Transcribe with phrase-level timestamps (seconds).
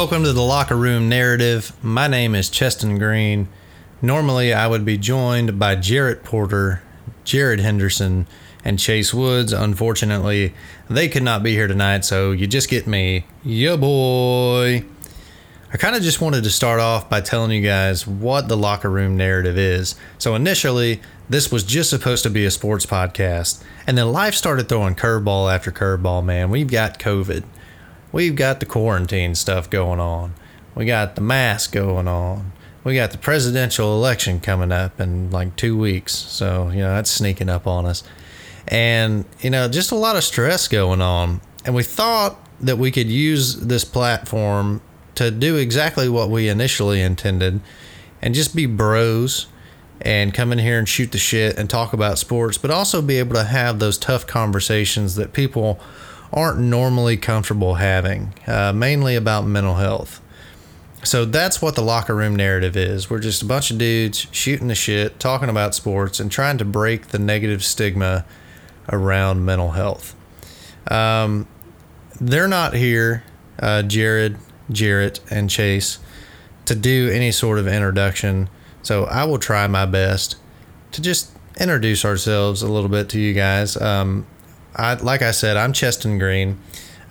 [0.00, 1.76] Welcome to the Locker Room Narrative.
[1.84, 3.48] My name is Cheston Green.
[4.00, 6.82] Normally, I would be joined by Jarrett Porter,
[7.24, 8.26] Jared Henderson,
[8.64, 9.52] and Chase Woods.
[9.52, 10.54] Unfortunately,
[10.88, 13.26] they could not be here tonight, so you just get me.
[13.44, 14.84] Yeah, boy.
[15.70, 18.88] I kind of just wanted to start off by telling you guys what the Locker
[18.88, 19.96] Room Narrative is.
[20.16, 24.66] So, initially, this was just supposed to be a sports podcast, and then life started
[24.66, 26.48] throwing curveball after curveball, man.
[26.48, 27.44] We've got COVID
[28.12, 30.34] we've got the quarantine stuff going on.
[30.74, 32.52] We got the mask going on.
[32.82, 36.14] We got the presidential election coming up in like two weeks.
[36.14, 38.02] So, you know, that's sneaking up on us.
[38.68, 41.40] And, you know, just a lot of stress going on.
[41.64, 44.80] And we thought that we could use this platform
[45.16, 47.60] to do exactly what we initially intended
[48.22, 49.46] and just be bros
[50.00, 53.18] and come in here and shoot the shit and talk about sports, but also be
[53.18, 55.78] able to have those tough conversations that people
[56.32, 60.20] aren't normally comfortable having, uh, mainly about mental health.
[61.02, 63.08] So that's what the locker room narrative is.
[63.08, 66.64] We're just a bunch of dudes shooting the shit, talking about sports, and trying to
[66.64, 68.26] break the negative stigma
[68.92, 70.14] around mental health.
[70.90, 71.48] Um,
[72.20, 73.24] they're not here,
[73.58, 74.36] uh, Jared,
[74.70, 75.98] Jarrett, and Chase,
[76.66, 78.50] to do any sort of introduction.
[78.82, 80.36] So I will try my best
[80.92, 83.76] to just introduce ourselves a little bit to you guys.
[83.80, 84.26] Um,
[84.74, 86.58] I like I said, I'm Cheston Green.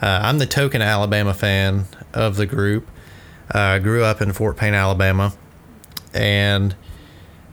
[0.01, 2.87] Uh, I'm the token Alabama fan of the group.
[3.53, 5.33] Uh, I grew up in Fort Payne, Alabama,
[6.13, 6.75] and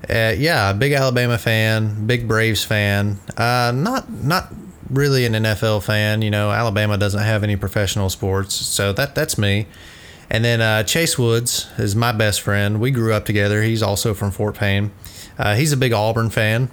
[0.09, 3.19] uh, yeah, big Alabama fan, big Braves fan.
[3.37, 4.53] Uh, not not
[4.91, 6.23] really an NFL fan.
[6.23, 9.67] You know, Alabama doesn't have any professional sports, so that that's me.
[10.29, 12.81] And then uh, Chase Woods is my best friend.
[12.81, 13.63] We grew up together.
[13.63, 14.91] He's also from Fort Payne.
[15.39, 16.71] Uh, he's a big Auburn fan,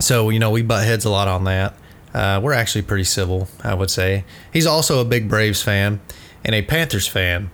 [0.00, 1.74] so you know we butt heads a lot on that.
[2.14, 4.24] Uh, we're actually pretty civil, I would say.
[4.52, 6.00] He's also a big Braves fan
[6.44, 7.50] and a Panthers fan.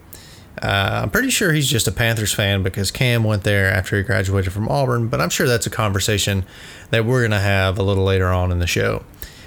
[0.61, 4.03] Uh, I'm pretty sure he's just a Panthers fan because Cam went there after he
[4.03, 6.45] graduated from Auburn, but I'm sure that's a conversation
[6.91, 9.03] that we're going to have a little later on in the show.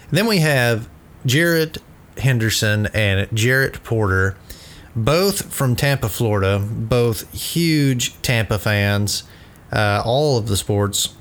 [0.09, 0.89] And then we have
[1.25, 1.77] Jared
[2.17, 4.35] Henderson and Jarrett Porter,
[4.95, 9.23] both from Tampa, Florida, both huge Tampa fans,
[9.71, 11.13] uh, all of the sports,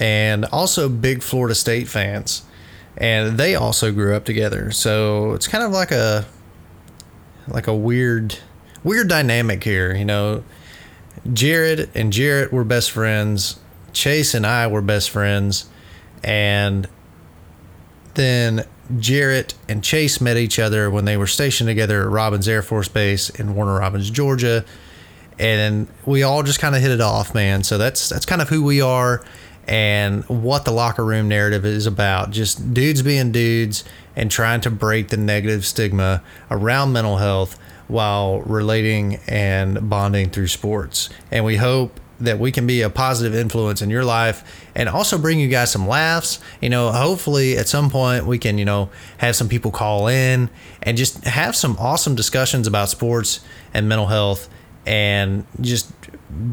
[0.00, 2.42] and also big Florida State fans
[2.96, 4.70] and they also grew up together.
[4.70, 6.26] So it's kind of like a
[7.48, 8.38] like a weird
[8.82, 10.44] weird dynamic here, you know.
[11.32, 13.58] Jared and Jarrett were best friends.
[13.92, 15.68] Chase and I were best friends,
[16.22, 16.88] and
[18.14, 18.64] then
[18.98, 22.88] Jarrett and Chase met each other when they were stationed together at Robins Air Force
[22.88, 24.64] Base in Warner Robins, Georgia,
[25.38, 27.62] and we all just kind of hit it off, man.
[27.62, 29.24] So that's that's kind of who we are
[29.66, 32.30] and what the locker room narrative is about.
[32.30, 33.84] Just dudes being dudes
[34.16, 37.58] and trying to break the negative stigma around mental health
[37.88, 41.10] while relating and bonding through sports.
[41.30, 45.18] And we hope that we can be a positive influence in your life and also
[45.18, 46.38] bring you guys some laughs.
[46.60, 50.48] You know, hopefully at some point we can, you know, have some people call in
[50.82, 53.40] and just have some awesome discussions about sports
[53.72, 54.48] and mental health
[54.86, 55.92] and just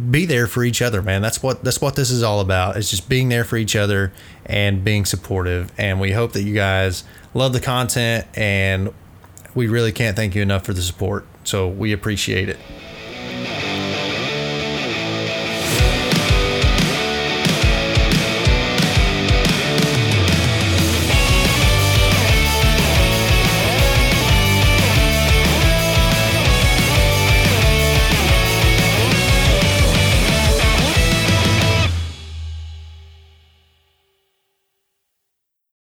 [0.10, 1.22] be there for each other, man.
[1.22, 2.78] That's what that's what this is all about.
[2.78, 4.14] It's just being there for each other
[4.46, 5.72] and being supportive.
[5.78, 7.04] And we hope that you guys
[7.34, 8.94] love the content and
[9.56, 11.26] we really can't thank you enough for the support.
[11.44, 12.60] So we appreciate it.